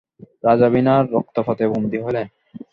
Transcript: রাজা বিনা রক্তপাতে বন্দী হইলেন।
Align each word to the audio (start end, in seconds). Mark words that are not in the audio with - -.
রাজা 0.43 0.67
বিনা 0.73 0.93
রক্তপাতে 1.13 1.63
বন্দী 1.73 1.97
হইলেন। 2.03 2.27